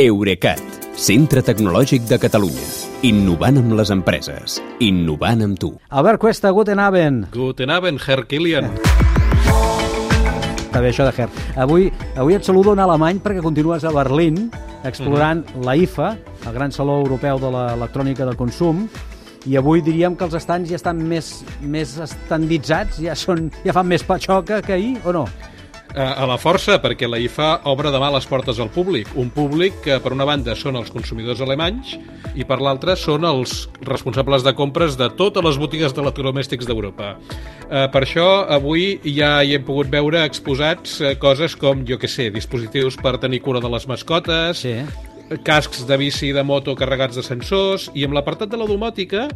[0.00, 0.56] Eurecat,
[0.96, 2.62] centre tecnològic de Catalunya.
[3.04, 4.54] Innovant amb les empreses.
[4.80, 5.68] Innovant amb tu.
[5.92, 7.26] Albert Cuesta, guten Abend.
[7.34, 8.70] Guten Abend, Herr Kilian.
[10.62, 11.28] Està bé això de Herr.
[11.60, 14.46] Avui, avui et saludo en alemany perquè continues a Berlín
[14.82, 15.62] explorant Mhm.
[15.66, 16.16] la IFA,
[16.46, 18.88] el gran saló europeu de l'electrònica de consum,
[19.44, 23.86] i avui diríem que els estants ja estan més, més estanditzats, ja, són, ja fan
[23.88, 25.26] més patxoca que ahir, o no?
[25.92, 29.10] A la força, perquè la IFA obre demà les portes al públic.
[29.20, 31.98] Un públic que, per una banda, són els consumidors alemanys
[32.32, 37.16] i, per l'altra, són els responsables de compres de totes les botigues d'electrodomèstics d'Europa.
[37.68, 42.08] Eh, Per això, avui ja hi hem pogut veure exposats eh, coses com, jo que
[42.08, 44.78] sé, dispositius per tenir cura de les mascotes, Sí.
[45.44, 49.28] cascs de bici i de moto carregats de sensors i amb l'apartat de la domòtica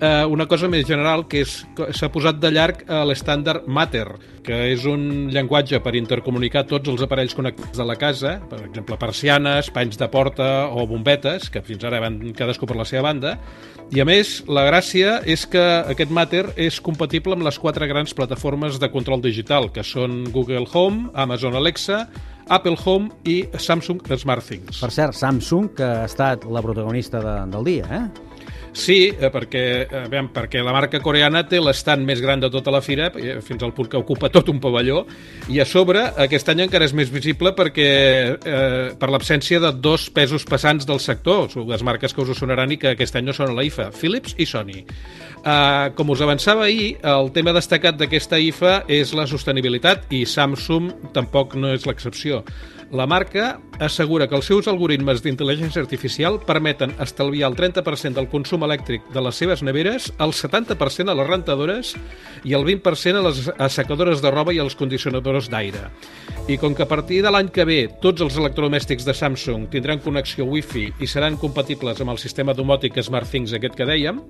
[0.00, 4.06] eh, una cosa més general que s'ha posat de llarg a l'estàndard Matter
[4.44, 8.98] que és un llenguatge per intercomunicar tots els aparells connectats de la casa per exemple
[9.00, 13.38] persianes, panys de porta o bombetes, que fins ara van cadascú per la seva banda
[13.94, 18.14] i a més la gràcia és que aquest Matter és compatible amb les quatre grans
[18.16, 22.06] plataformes de control digital que són Google Home, Amazon Alexa
[22.48, 24.80] Apple Home i Samsung SmartThings.
[24.82, 28.33] Per cert, Samsung, que ha estat la protagonista de, del dia, eh?
[28.74, 32.72] Sí, eh, perquè, eh, veiem, perquè la marca coreana té l'estant més gran de tota
[32.74, 35.04] la fira, eh, fins al punt que ocupa tot un pavelló,
[35.48, 37.86] i a sobre aquest any encara és més visible perquè
[38.34, 42.76] eh, per l'absència de dos pesos passants del sector, les marques que us sonaran i
[42.76, 44.82] que aquest any no són a la IFA, Philips i Sony.
[45.44, 51.12] Eh, com us avançava ahir, el tema destacat d'aquesta IFA és la sostenibilitat i Samsung
[51.12, 52.40] tampoc no és l'excepció.
[52.94, 58.62] La marca assegura que els seus algoritmes d'intel·ligència artificial permeten estalviar el 30% del consum
[58.62, 61.90] elèctric de les seves neveres, el 70% a les rentadores
[62.46, 65.88] i el 20% a les assecadores de roba i als condicionadors d'aire.
[66.46, 70.02] I com que a partir de l'any que ve tots els electrodomèstics de Samsung tindran
[70.04, 74.22] connexió Wi-Fi i seran compatibles amb el sistema domòtic SmartThings aquest que dèiem,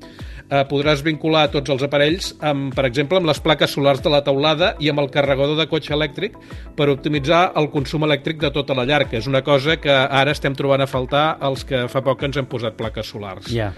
[0.49, 4.23] eh, podràs vincular tots els aparells, amb, per exemple, amb les plaques solars de la
[4.27, 6.39] teulada i amb el carregador de cotxe elèctric
[6.77, 10.35] per optimitzar el consum elèctric de tota la llar, que és una cosa que ara
[10.35, 13.53] estem trobant a faltar els que fa poc ens hem posat plaques solars.
[13.53, 13.73] Ja.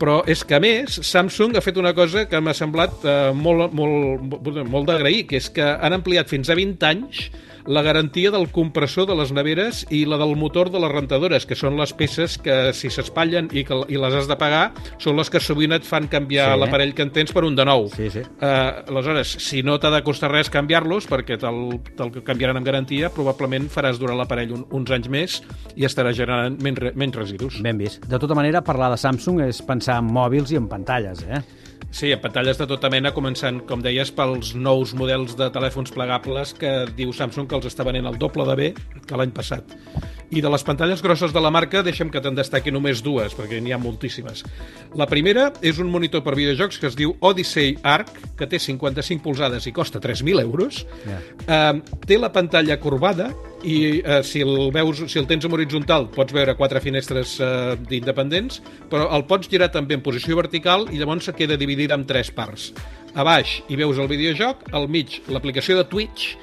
[0.00, 3.72] Però és que, a més, Samsung ha fet una cosa que m'ha semblat eh, molt,
[3.76, 7.28] molt, molt d'agrair, que és que han ampliat fins a 20 anys
[7.66, 11.56] la garantia del compressor de les neveres i la del motor de les rentadores, que
[11.58, 14.68] són les peces que, si s'espatllen i, que, i les has de pagar,
[15.02, 16.60] són les que sovint et fan canviar Sí.
[16.62, 17.88] l'aparell que en tens per un de nou.
[17.90, 18.22] Sí, sí.
[18.38, 23.10] Uh, aleshores, si no t'ha de costar res canviar-los, perquè te'l te canviaran amb garantia,
[23.10, 25.42] probablement faràs durar l'aparell un, uns anys més
[25.74, 27.58] i estarà generant menys, menys residus.
[27.66, 28.06] Ben vist.
[28.06, 31.42] De tota manera, parlar de Samsung és pensar en mòbils i en pantalles, eh?
[31.96, 36.52] Sí, en pantalles de tota mena, començant, com deies, pels nous models de telèfons plegables
[36.58, 38.68] que diu Samsung que els està venent el doble de bé
[39.06, 39.76] que l'any passat.
[40.34, 43.62] I de les pantalles grosses de la marca, deixa'm que te'n destaqui només dues, perquè
[43.62, 44.42] n'hi ha moltíssimes.
[44.98, 49.22] La primera és un monitor per videojocs que es diu Odyssey Arc, que té 55
[49.22, 50.82] polzades i costa 3.000 euros.
[51.06, 51.20] Ja.
[51.46, 53.30] Eh, té la pantalla corbada
[53.64, 57.76] i eh, si, el veus, si el tens en horitzontal pots veure quatre finestres eh,
[57.96, 62.30] independents, però el pots girar també en posició vertical i llavors queda dividida en tres
[62.30, 62.72] parts.
[63.16, 66.34] A baix hi veus el videojoc, al mig l'aplicació de Twitch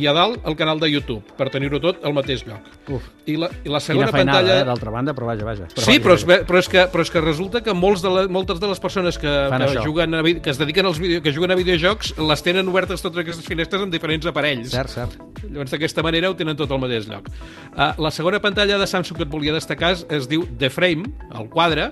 [0.00, 2.64] i a dalt el canal de YouTube, per tenir-ho tot al mateix lloc.
[2.88, 3.10] Uf.
[3.28, 4.54] I la, i la Quina segona feinada, pantalla...
[4.62, 5.68] eh, d'altra banda, però vaja, vaja.
[5.74, 8.24] Sí, vaja, però és, però, és que, però és que resulta que molts de la,
[8.32, 9.84] moltes de les persones que, Fan que, això.
[9.84, 13.20] juguen a, que es dediquen als video, que juguen a videojocs les tenen obertes totes
[13.20, 14.72] aquestes finestres en diferents aparells.
[14.72, 15.31] Cert, cert.
[15.48, 17.28] Llavors, d'aquesta manera ho tenen tot al mateix lloc.
[17.72, 21.48] Uh, la segona pantalla de Samsung que et volia destacar es, diu The Frame, el
[21.52, 21.90] quadre,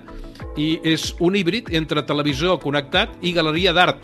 [0.59, 4.03] i és un híbrid entre televisor connectat i galeria d'art.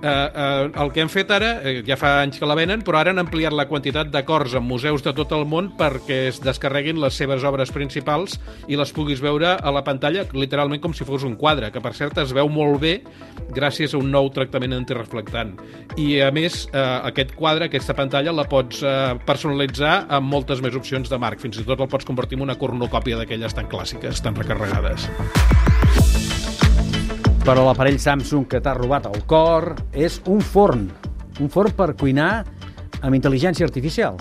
[0.00, 3.02] Uh, uh, el que hem fet ara, eh, ja fa anys que la venen, però
[3.02, 6.96] ara han ampliat la quantitat d'acords en museus de tot el món perquè es descarreguin
[7.02, 11.26] les seves obres principals i les puguis veure a la pantalla literalment com si fos
[11.28, 12.94] un quadre, que per cert es veu molt bé
[13.52, 15.52] gràcies a un nou tractament antireflectant.
[16.00, 18.94] I a més, eh, aquest quadre, aquesta pantalla, la pots eh,
[19.26, 21.44] personalitzar amb moltes més opcions de marc.
[21.44, 25.10] Fins i tot el pots convertir en una cornocòpia d'aquelles tan clàssiques, tan recarregades.
[27.40, 30.84] Però l'aparell Samsung que t'ha robat el cor és un forn.
[31.40, 32.44] Un forn per cuinar
[33.00, 34.20] amb intel·ligència artificial.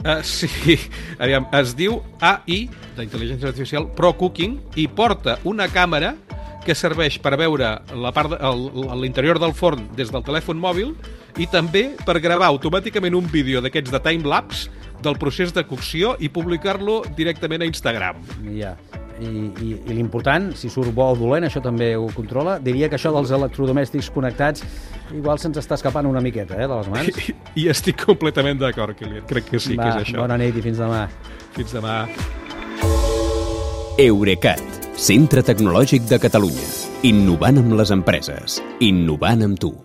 [0.00, 0.48] Uh, sí,
[1.22, 2.66] aviam, es diu AI,
[2.96, 6.14] d'intel·ligència artificial, Pro Cooking, i porta una càmera
[6.66, 10.96] que serveix per veure l'interior del forn des del telèfon mòbil
[11.38, 14.72] i també per gravar automàticament un vídeo d'aquests de timelapse
[15.04, 18.24] del procés de cocció i publicar-lo directament a Instagram.
[18.56, 18.74] Ja.
[19.16, 19.30] I,
[19.64, 22.58] i, i l'important, si surt bo o dolent, això també ho controla.
[22.62, 24.64] Diria que això dels electrodomèstics connectats
[25.14, 27.20] igual se'ns està escapant una miqueta, eh, de les mans.
[27.24, 29.24] I, i estic completament d'acord, Kilian.
[29.30, 30.20] Crec que sí Va, que és això.
[30.22, 31.06] Bona nit i fins demà.
[31.56, 32.02] Fins demà.
[34.02, 34.60] Eurecat,
[35.00, 36.68] centre tecnològic de Catalunya.
[37.08, 38.60] Innovant amb les empreses.
[38.84, 39.72] Innovant amb tu.